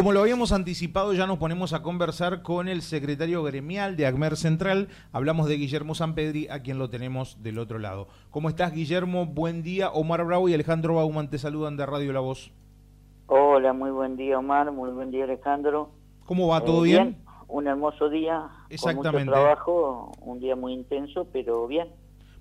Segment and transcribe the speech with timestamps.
[0.00, 4.36] Como lo habíamos anticipado, ya nos ponemos a conversar con el secretario gremial de ACMER
[4.36, 4.86] Central.
[5.10, 8.06] Hablamos de Guillermo Sanpedri, a quien lo tenemos del otro lado.
[8.30, 9.26] ¿Cómo estás, Guillermo?
[9.26, 9.90] Buen día.
[9.90, 12.52] Omar Bravo y Alejandro Bauman te saludan de Radio La Voz.
[13.26, 14.70] Hola, muy buen día, Omar.
[14.70, 15.90] Muy buen día, Alejandro.
[16.26, 16.60] ¿Cómo va?
[16.60, 17.16] ¿Todo eh, bien?
[17.48, 18.48] Un hermoso día.
[18.70, 19.10] Exactamente.
[19.10, 21.88] Con mucho trabajo, un día muy intenso, pero bien.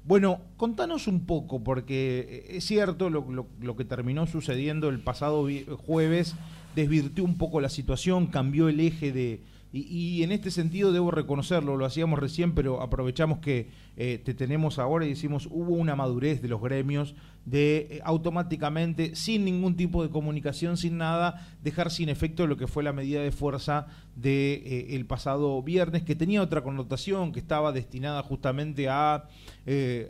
[0.04, 3.26] Bueno, contanos un poco, porque es cierto lo,
[3.60, 5.48] lo que terminó sucediendo el pasado
[5.88, 6.36] jueves
[6.82, 9.42] desvirtió un poco la situación, cambió el eje de...
[9.74, 14.80] Y, en este sentido debo reconocerlo, lo hacíamos recién, pero aprovechamos que eh, te tenemos
[14.80, 17.16] ahora y decimos, hubo una madurez de los gremios
[17.48, 22.68] de eh, automáticamente, sin ningún tipo de comunicación, sin nada, dejar sin efecto lo que
[22.68, 27.72] fue la medida de fuerza de, eh, pasado viernes, que tenía otra connotación, que estaba
[27.72, 29.30] destinada justamente a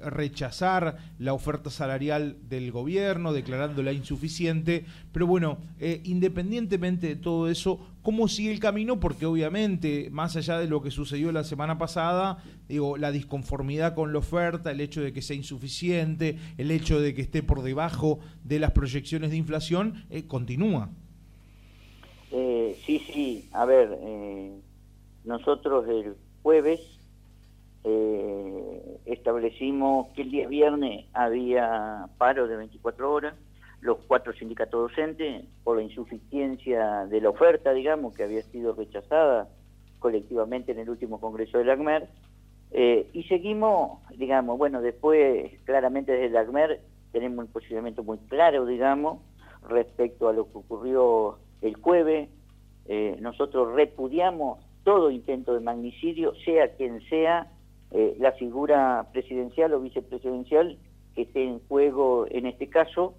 [0.04, 4.86] rechazar la oferta salarial del gobierno, declarándola insuficiente.
[5.12, 5.58] Pero bueno,
[6.04, 9.00] independientemente de todo eso, ¿cómo sigue el camino?
[9.00, 12.38] Porque obviamente, más allá de lo que sucedió la semana pasada,
[12.70, 17.14] digo, la disconformidad con la oferta, el hecho de que sea insuficiente, el hecho de
[17.14, 20.90] que esté por debajo de las proyecciones de inflación, eh, continúa.
[22.32, 24.60] Eh, sí, sí, a ver, eh,
[25.26, 26.80] nosotros el jueves
[29.06, 33.34] establecimos que el día viernes había paro de 24 horas,
[33.80, 39.48] los cuatro sindicatos docentes, por la insuficiencia de la oferta, digamos, que había sido rechazada
[40.00, 42.10] colectivamente en el último Congreso del ACMER,
[42.72, 46.82] eh, y seguimos, digamos, bueno, después claramente desde el ACMER
[47.18, 49.24] tenemos un posicionamiento muy claro, digamos,
[49.68, 52.30] respecto a lo que ocurrió el jueves.
[52.86, 57.52] Eh, nosotros repudiamos todo intento de magnicidio, sea quien sea
[57.90, 60.78] eh, la figura presidencial o vicepresidencial
[61.16, 63.16] que esté en juego en este caso.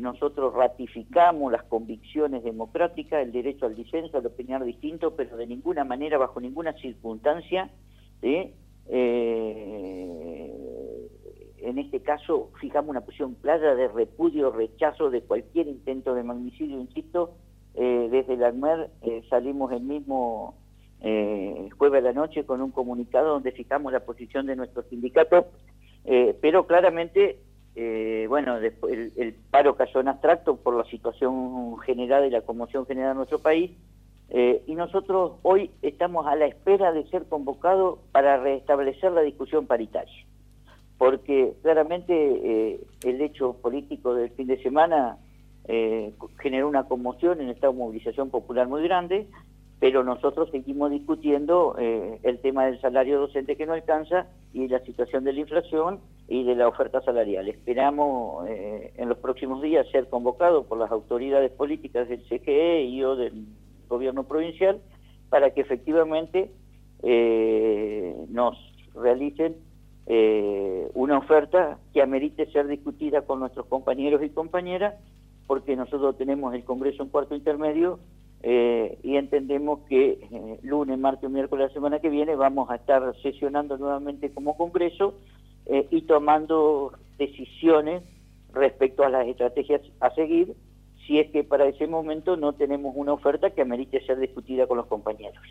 [0.00, 5.84] nosotros ratificamos las convicciones democráticas, el derecho al disenso, al opinar distinto, pero de ninguna
[5.84, 7.70] manera, bajo ninguna circunstancia.
[8.86, 10.13] Eh,
[11.68, 16.80] en este caso fijamos una posición clara de repudio, rechazo de cualquier intento de magnicidio,
[16.80, 17.34] insisto,
[17.74, 20.54] eh, desde la ACMER eh, salimos el mismo
[21.76, 25.48] jueves a la noche con un comunicado donde fijamos la posición de nuestro sindicato,
[26.40, 27.40] pero claramente,
[28.26, 33.10] bueno, el, el, paro cayó en abstracto por la situación general y la conmoción general
[33.10, 33.72] en nuestro país,
[34.30, 39.66] eh, y nosotros hoy estamos a la espera de ser convocados para restablecer la discusión
[39.66, 40.26] paritaria,
[40.98, 45.18] porque claramente eh, el hecho político del fin de semana
[45.66, 49.26] eh, generó una conmoción en esta movilización popular muy grande,
[49.80, 55.24] pero nosotros seguimos discutiendo el tema del salario docente que no alcanza y la situación
[55.24, 57.48] de la inflación y de la oferta salarial.
[57.48, 63.14] Esperamos en los próximos días ser convocados por las autoridades políticas del CGE y o
[63.14, 63.44] del
[63.88, 64.80] gobierno provincial
[65.28, 66.50] para que efectivamente
[67.02, 68.56] eh, nos
[68.94, 69.56] realicen
[70.06, 74.94] eh, una oferta que amerite ser discutida con nuestros compañeros y compañeras,
[75.46, 77.98] porque nosotros tenemos el Congreso en cuarto intermedio
[78.42, 82.76] eh, y entendemos que lunes, martes o miércoles de la semana que viene vamos a
[82.76, 85.14] estar sesionando nuevamente como Congreso
[85.90, 88.02] y tomando decisiones
[88.52, 90.54] respecto a las estrategias a seguir
[91.06, 94.78] si es que para ese momento no tenemos una oferta que amerite ser discutida con
[94.78, 95.42] los compañeros.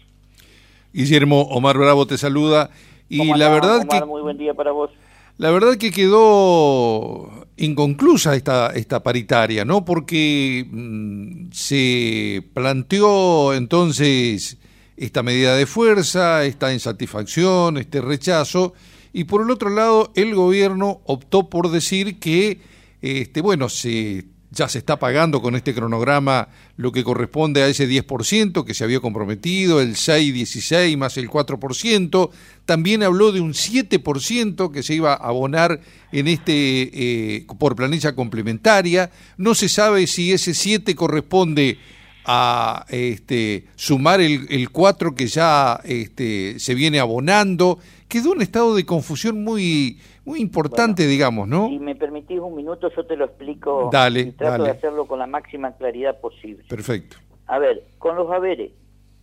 [0.94, 2.70] Guillermo, Omar Bravo te saluda
[3.10, 4.90] y la verdad que muy buen día para vos.
[5.38, 9.84] La verdad que quedó inconclusa esta, esta paritaria, ¿no?
[9.84, 14.58] Porque mm, se planteó entonces
[14.96, 18.74] esta medida de fuerza, esta insatisfacción, este rechazo,
[19.12, 22.60] y por el otro lado el gobierno optó por decir que,
[23.02, 26.48] este, bueno, se ya se está pagando con este cronograma
[26.78, 32.30] lo que corresponde a ese 10% que se había comprometido, el 6,16 más el 4%.
[32.66, 35.82] También habló de un 7% que se iba a abonar
[36.12, 39.12] en este eh, por planilla complementaria.
[39.38, 41.80] No se sabe si ese 7 corresponde
[42.26, 47.80] a este, sumar el, el 4 que ya este, se viene abonando.
[48.14, 51.68] Quedó un estado de confusión muy, muy importante, digamos, ¿no?
[51.70, 53.90] Si me permitís un minuto, yo te lo explico.
[53.92, 56.64] Dale, y trato de hacerlo con la máxima claridad posible.
[56.70, 57.18] Perfecto.
[57.48, 58.72] A ver, con los haberes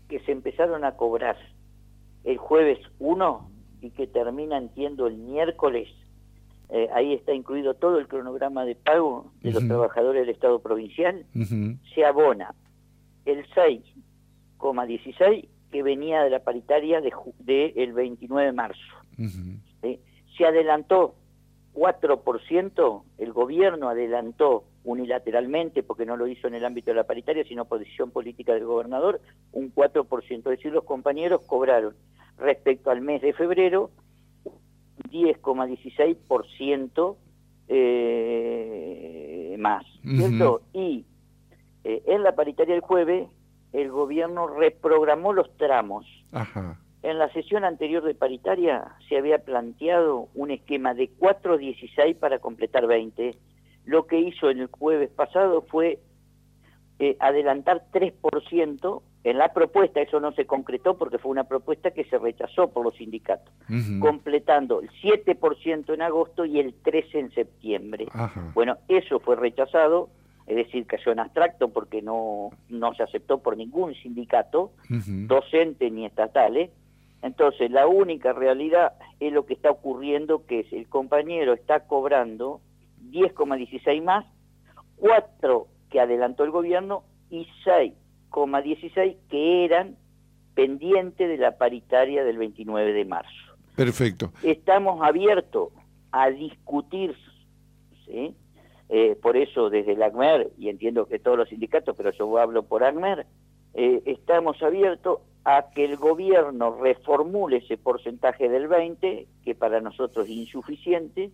[0.08, 1.36] que se empezaron a cobrar
[2.24, 3.50] el jueves 1
[3.80, 5.86] y que termina, entiendo, el miércoles,
[6.70, 11.24] eh, ahí está incluido todo el cronograma de pago de los trabajadores del Estado provincial,
[11.94, 12.56] se abona
[13.24, 18.80] el 6,16 que venía de la paritaria del de, el 29 de marzo
[20.40, 21.14] se adelantó
[21.74, 27.44] 4%, el gobierno adelantó unilateralmente, porque no lo hizo en el ámbito de la paritaria,
[27.44, 29.20] sino por decisión política del gobernador,
[29.52, 30.38] un 4%.
[30.38, 31.94] Es decir, los compañeros cobraron
[32.38, 33.90] respecto al mes de febrero
[35.10, 37.16] 10,16%
[37.68, 40.62] eh, más, ¿cierto?
[40.72, 41.04] Y
[41.84, 43.28] eh, en la paritaria del jueves,
[43.72, 46.06] el gobierno reprogramó los tramos.
[47.02, 52.86] En la sesión anterior de paritaria se había planteado un esquema de 4.16 para completar
[52.86, 53.36] 20.
[53.86, 56.00] Lo que hizo en el jueves pasado fue
[56.98, 62.04] eh, adelantar 3% en la propuesta, eso no se concretó porque fue una propuesta que
[62.04, 63.52] se rechazó por los sindicatos,
[64.00, 68.06] completando el 7% en agosto y el 13% en septiembre.
[68.54, 70.08] Bueno, eso fue rechazado,
[70.50, 76.04] es decir, cayó en abstracto porque no, no se aceptó por ningún sindicato, docente ni
[76.04, 76.70] estatales.
[77.22, 82.60] Entonces, la única realidad es lo que está ocurriendo, que es el compañero está cobrando
[83.12, 84.26] 10,16 más,
[84.96, 89.94] 4 que adelantó el gobierno y 6,16 que eran
[90.54, 93.54] pendientes de la paritaria del 29 de marzo.
[93.76, 94.32] Perfecto.
[94.42, 95.68] Estamos abiertos
[96.10, 97.14] a discutir
[98.04, 98.34] ¿sí?
[98.92, 102.64] Eh, por eso desde el ACMER, y entiendo que todos los sindicatos, pero yo hablo
[102.64, 103.24] por ACMER,
[103.74, 110.26] eh, estamos abiertos a que el gobierno reformule ese porcentaje del 20, que para nosotros
[110.26, 111.30] es insuficiente.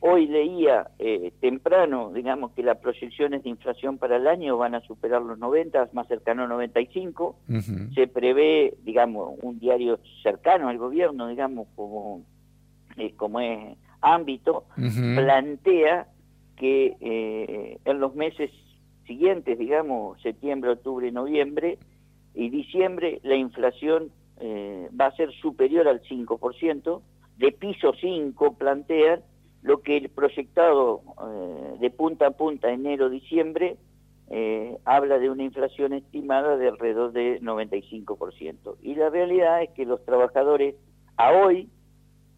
[0.00, 4.80] Hoy leía eh, temprano, digamos, que las proyecciones de inflación para el año van a
[4.80, 7.36] superar los 90, más cercano a 95.
[7.94, 12.24] Se prevé, digamos, un diario cercano al gobierno, digamos, como,
[13.16, 16.08] como es ámbito, plantea
[16.60, 18.50] que eh, en los meses
[19.06, 21.78] siguientes, digamos, septiembre, octubre, noviembre
[22.34, 24.10] y diciembre, la inflación
[24.40, 27.00] eh, va a ser superior al 5%,
[27.38, 29.22] de piso 5 plantean,
[29.62, 33.76] lo que el proyectado eh, de punta a punta enero-diciembre
[34.84, 38.76] habla de una inflación estimada de alrededor de 95%.
[38.80, 40.76] Y la realidad es que los trabajadores
[41.16, 41.68] a hoy,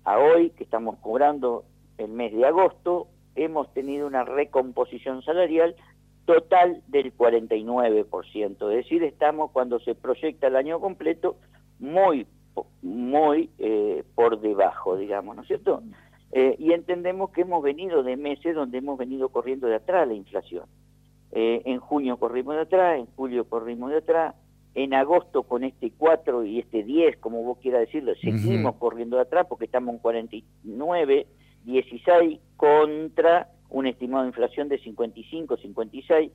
[0.05, 1.65] a hoy que estamos cobrando
[1.99, 5.75] el mes de agosto, hemos tenido una recomposición salarial
[6.25, 11.37] total del 49%, es decir, estamos cuando se proyecta el año completo
[11.79, 12.27] muy,
[12.81, 15.83] muy eh, por debajo, digamos, ¿no es cierto?
[16.31, 20.15] Eh, y entendemos que hemos venido de meses donde hemos venido corriendo de atrás la
[20.15, 20.65] inflación.
[21.33, 24.35] Eh, en junio corrimos de atrás, en julio corrimos de atrás,
[24.75, 29.23] en agosto con este 4 y este 10, como vos quieras decirlo, seguimos corriendo de
[29.23, 31.27] atrás porque estamos en 49
[31.65, 36.31] 16 contra un estimado de inflación de 55, 56.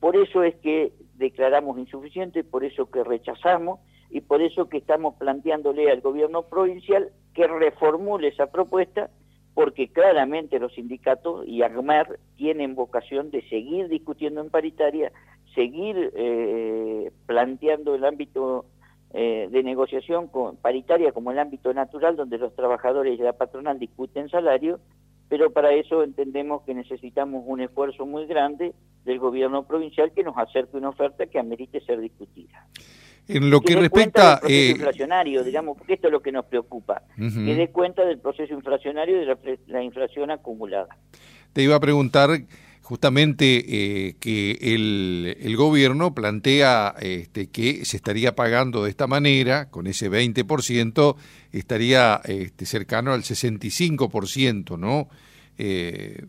[0.00, 3.80] Por eso es que declaramos insuficiente, por eso que rechazamos
[4.10, 9.10] y por eso que estamos planteándole al gobierno provincial que reformule esa propuesta,
[9.54, 15.10] porque claramente los sindicatos y AGMER tienen vocación de seguir discutiendo en paritaria,
[15.54, 18.66] seguir eh, planteando el ámbito
[19.16, 23.78] eh, de negociación con, paritaria como el ámbito natural donde los trabajadores y la patronal
[23.78, 24.80] discuten salario,
[25.28, 28.74] pero para eso entendemos que necesitamos un esfuerzo muy grande
[29.04, 32.66] del gobierno provincial que nos acerque una oferta que amerite ser discutida.
[33.28, 34.34] En lo que, respecta...
[34.34, 38.18] al eh, inflacionario, digamos, porque esto es lo que nos preocupa, que dé cuenta del
[38.18, 40.98] proceso inflacionario y de la inflación acumulada.
[41.52, 42.30] Te iba a preguntar
[42.84, 49.86] justamente eh, que el, gobierno plantea este, que se estaría pagando de esta manera, con
[49.86, 51.16] ese 20%,
[51.50, 55.08] estaría este, cercano al 65%, ¿no?
[55.56, 56.26] Eh,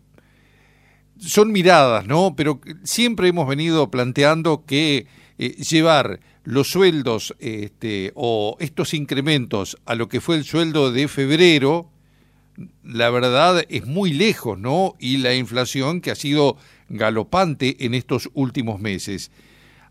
[1.18, 2.34] son miradas, ¿no?
[2.34, 5.06] Pero siempre hemos venido planteando que
[5.38, 11.06] eh, llevar los sueldos este, o estos incrementos a lo que fue el sueldo de
[11.08, 11.90] febrero,
[12.82, 14.94] la verdad es muy lejos, ¿no?
[14.98, 16.56] Y la inflación que ha sido
[16.88, 19.30] galopante en estos últimos meses.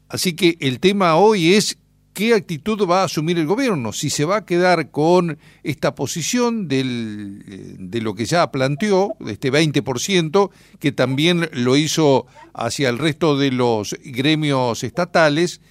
[0.10, 1.78] Así que el tema hoy es
[2.14, 6.68] qué actitud va a asumir el gobierno, si se va a quedar con esta posición
[6.68, 12.90] del, eh, de lo que ya planteó, de este 20%, que también lo hizo hacia
[12.90, 15.62] el resto de los gremios estatales,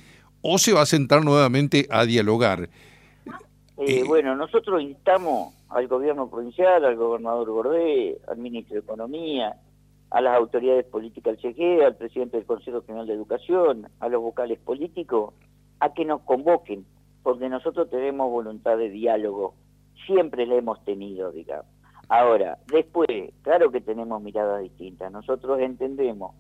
[0.43, 2.69] o se va a sentar nuevamente a dialogar.
[3.79, 9.57] Eh, eh, bueno, nosotros instamos al gobierno provincial, al gobernador Gordé, al ministro de Economía,
[10.11, 14.23] a las autoridades políticas del CGE, al presidente del Consejo General de Educación, a los
[14.23, 15.35] vocales políticos,
[15.81, 16.87] a que nos convoquen,
[17.25, 19.55] porque nosotros tenemos voluntad de diálogo,
[20.07, 21.67] siempre la hemos tenido, digamos.
[22.09, 23.09] Ahora, después,
[23.43, 26.37] claro que tenemos miradas distintas, nosotros entendemos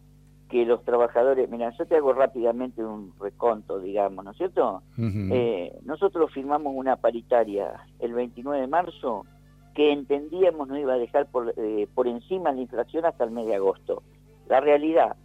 [0.48, 4.82] que los trabajadores, mira, yo te hago rápidamente un reconto, digamos, ¿no es cierto?
[4.98, 9.26] Eh, nosotros firmamos una paritaria el 29 de marzo
[9.74, 13.46] que entendíamos no iba a dejar por, eh, por encima la inflación hasta el mes
[13.46, 14.02] de agosto.
[14.48, 15.16] La realidad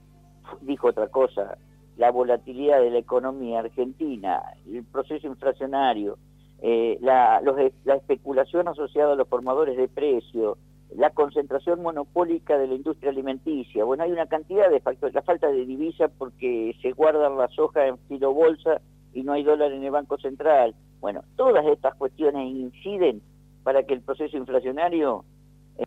[0.61, 1.57] dijo otra cosa,
[1.97, 6.17] la volatilidad de la economía argentina, el proceso inflacionario,
[6.61, 7.41] eh, la,
[7.83, 10.57] la especulación asociada a los formadores de precios,
[10.95, 13.83] la concentración monopólica de la industria alimenticia.
[13.83, 17.89] Bueno, hay una cantidad de factores, la falta de divisa porque se guardan las hojas
[17.89, 18.81] en filo bolsa
[19.13, 20.73] y no hay dólar en el Banco Central.
[20.99, 23.21] Bueno, todas estas cuestiones inciden
[23.63, 25.25] para que el proceso inflacionario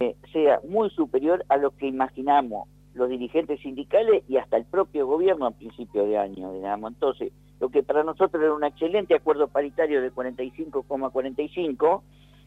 [0.00, 5.06] eh, sea muy superior a lo que imaginamos los dirigentes sindicales y hasta el propio
[5.06, 6.92] gobierno a principio de año, digamos.
[6.92, 12.02] Entonces, lo que para nosotros era un excelente acuerdo paritario de 45,45,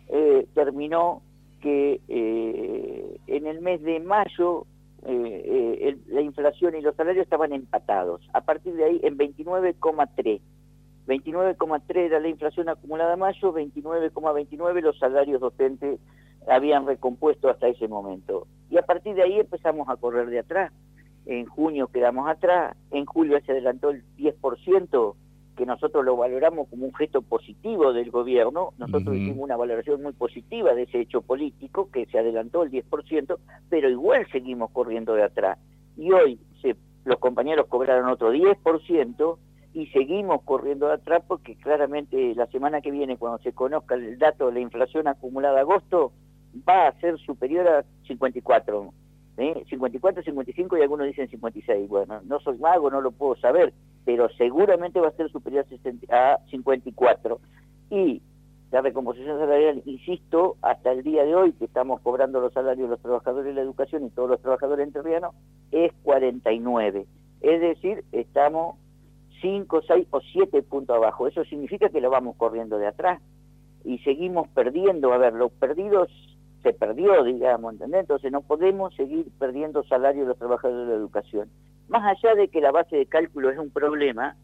[0.08, 1.22] eh, terminó
[1.66, 4.68] que eh, en el mes de mayo
[5.04, 8.22] eh, la inflación y los salarios estaban empatados.
[8.34, 10.42] A partir de ahí, en 29,3.
[11.08, 16.00] 29,3 era la inflación acumulada mayo, 29,29 los salarios docentes
[16.48, 18.46] habían recompuesto hasta ese momento.
[18.70, 20.72] Y a partir de ahí empezamos a correr de atrás.
[21.26, 25.16] En junio quedamos atrás, en julio se adelantó el 10%,
[25.56, 28.74] que nosotros lo valoramos como un gesto positivo del gobierno.
[28.78, 33.38] Nosotros hicimos una valoración muy positiva de ese hecho político, que se adelantó el 10%,
[33.70, 35.58] pero igual seguimos corriendo de atrás.
[35.98, 39.38] Y hoy se, los compañeros cobraron otro 10%,
[39.76, 44.18] y seguimos corriendo de atrás porque claramente la semana que viene, cuando se conozca el
[44.18, 46.14] dato de la inflación acumulada agosto,
[46.68, 48.94] va a ser superior a 54.
[49.36, 49.66] ¿eh?
[49.70, 51.90] 54, 55 y algunos dicen 56.
[51.90, 53.74] Bueno, no soy mago, no lo puedo saber,
[54.06, 55.66] pero seguramente va a ser superior
[56.10, 57.40] a 54.
[57.90, 58.22] Y
[58.72, 62.92] la recomposición salarial, insisto, hasta el día de hoy, que estamos cobrando los salarios de
[62.92, 65.34] los trabajadores de la educación y todos los trabajadores enterrianos,
[65.72, 67.06] es 49.
[67.42, 68.78] Es decir, estamos
[69.42, 71.28] 5, 6 o 7 puntos abajo.
[71.28, 73.22] Eso significa que lo vamos corriendo de atrás
[73.84, 75.14] y seguimos perdiendo.
[75.14, 76.10] A ver, los perdidos
[76.64, 78.02] se perdió, digamos, ¿entendés?
[78.02, 81.50] Entonces no podemos seguir perdiendo salario de los trabajadores de la educación.
[81.88, 84.36] Más allá de que la base de cálculo es un problema,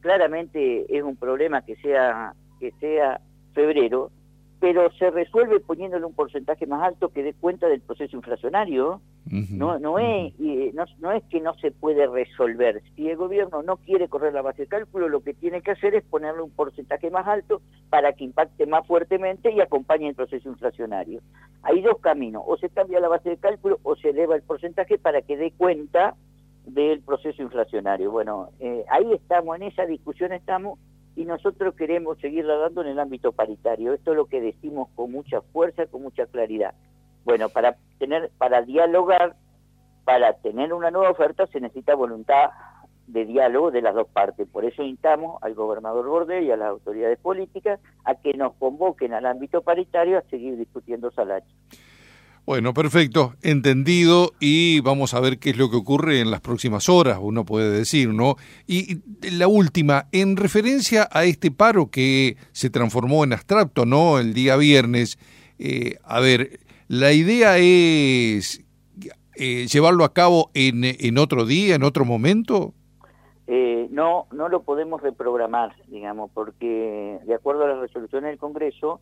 [0.00, 3.20] claramente es un problema que sea, que sea
[3.54, 4.10] febrero,
[4.60, 9.00] pero se resuelve poniéndole un porcentaje más alto que dé cuenta del proceso inflacionario.
[9.24, 12.82] no, no, es, no, no, es que no se puede resolver.
[12.94, 15.94] Si el gobierno no quiere correr la base de cálculo, lo que tiene que hacer
[15.94, 20.50] es ponerle un porcentaje más alto para que impacte más fuertemente y acompañe el proceso
[20.50, 21.22] inflacionario.
[21.62, 24.98] Hay dos caminos, o se cambia la base de cálculo o se eleva el porcentaje
[24.98, 26.16] para que dé cuenta
[26.74, 28.10] del proceso inflacionario.
[28.10, 30.78] Bueno, eh, ahí estamos, en esa discusión estamos,
[31.16, 33.92] y nosotros queremos seguirla dando en el ámbito paritario.
[33.92, 36.74] Esto es lo que decimos con mucha fuerza, con mucha claridad.
[37.24, 39.36] Bueno, para tener, para dialogar,
[40.04, 42.50] para tener una nueva oferta se necesita voluntad
[43.06, 44.48] de diálogo de las dos partes.
[44.48, 49.12] Por eso instamos al gobernador Borde y a las autoridades políticas a que nos convoquen
[49.12, 51.52] al ámbito paritario a seguir discutiendo salarios.
[52.46, 56.88] Bueno, perfecto, entendido y vamos a ver qué es lo que ocurre en las próximas
[56.88, 58.36] horas, uno puede decir, ¿no?
[58.66, 58.98] Y,
[59.30, 64.18] la última, en referencia a este paro que se transformó en abstracto, ¿no?
[64.18, 65.18] El día viernes,
[65.58, 68.64] eh, a ver, la idea es
[69.36, 72.74] eh, llevarlo a cabo en, en otro día, en otro momento.
[73.52, 79.00] Eh, no, no lo podemos reprogramar, digamos, porque de acuerdo a las resoluciones del Congreso,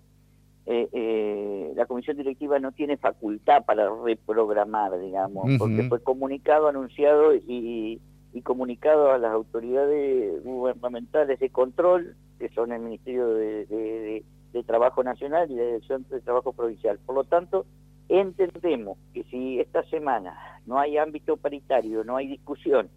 [0.70, 7.34] eh, eh, la comisión directiva no tiene facultad para reprogramar, digamos, porque fue comunicado, anunciado
[7.34, 7.98] y,
[8.44, 14.22] comunicado a las autoridades gubernamentales de control, que son el Ministerio de,
[14.66, 16.98] Trabajo Nacional y la Dirección de Trabajo Provincial.
[17.06, 17.64] Por lo tanto,
[18.08, 22.90] entendemos que si esta semana no hay ámbito paritario, no hay discusión,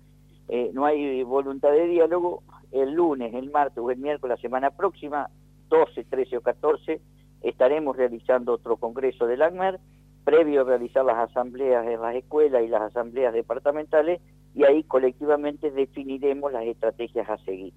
[0.49, 4.71] eh, no hay voluntad de diálogo, el lunes, el martes o el miércoles, la semana
[4.71, 5.29] próxima,
[5.69, 7.01] 12, 13 o 14,
[7.41, 9.79] estaremos realizando otro congreso del ACMER,
[10.23, 14.21] previo a realizar las asambleas en las escuelas y las asambleas departamentales,
[14.53, 17.73] y ahí colectivamente definiremos las estrategias a seguir.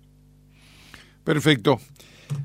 [1.25, 1.79] Perfecto.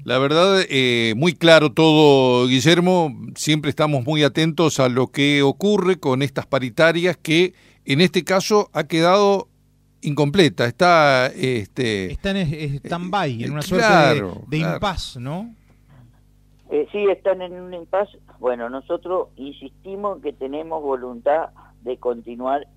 [0.04, 3.14] La verdad, eh, muy claro todo, Guillermo.
[3.36, 7.54] Siempre estamos muy atentos a lo que ocurre con estas paritarias que
[7.86, 9.50] en este caso ha quedado
[10.02, 10.66] incompleta.
[10.66, 15.54] Está, este, está en stand-by, en una suerte de, impasse, ¿no?
[16.70, 18.20] Eh, sí, están en un impasse.
[18.40, 21.50] Bueno, nosotros insistimos en que tenemos voluntad
[21.82, 22.68] de continuar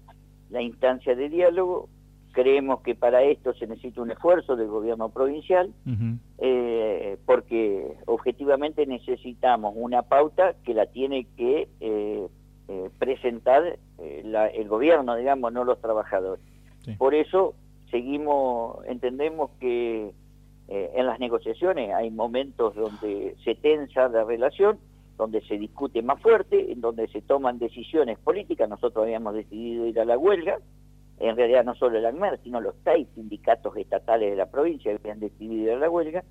[0.49, 1.89] la instancia de diálogo.
[2.33, 5.71] Creemos que para esto se necesita un esfuerzo del gobierno provincial,
[6.39, 12.29] eh, porque objetivamente necesitamos una pauta que la tiene que eh,
[12.99, 16.43] presentar el gobierno, digamos, no los trabajadores.
[16.97, 17.55] Por eso
[17.91, 20.15] seguimos, entendemos que
[20.75, 24.79] eh, en las negociaciones hay momentos donde se tensa la relación,
[25.19, 28.71] donde se discute más fuerte, en donde se toman decisiones políticas.
[28.71, 30.61] Nosotros habíamos decidido ir a la huelga,
[31.19, 35.21] en realidad no solo el ANMER, sino los seis sindicatos estatales de la provincia han
[35.21, 36.25] decidido la huelga,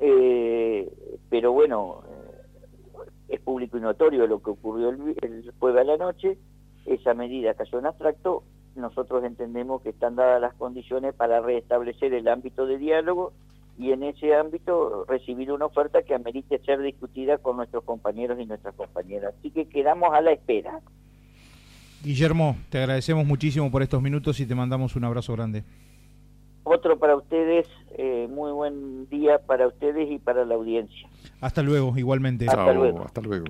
[0.00, 0.90] eh,
[1.28, 5.98] pero bueno, eh, es público y notorio lo que ocurrió el, el jueves a la
[5.98, 6.38] noche,
[6.86, 8.42] esa medida cayó en abstracto,
[8.74, 13.34] nosotros entendemos que están dadas las condiciones para restablecer el ámbito de diálogo
[13.82, 18.46] y en ese ámbito recibir una oferta que amerite ser discutida con nuestros compañeros y
[18.46, 19.34] nuestras compañeras.
[19.38, 20.80] Así que quedamos a la espera.
[22.04, 25.64] Guillermo, te agradecemos muchísimo por estos minutos y te mandamos un abrazo grande.
[26.62, 27.66] Otro para ustedes,
[27.98, 31.08] eh, muy buen día para ustedes y para la audiencia.
[31.40, 32.46] Hasta luego, igualmente.
[32.48, 33.04] Hasta luego.
[33.04, 33.46] Hasta luego.